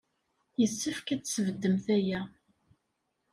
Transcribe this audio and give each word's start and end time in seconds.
Yessefk 0.59 1.07
ad 1.13 1.21
tesbeddemt 1.21 1.85
aya. 1.97 2.21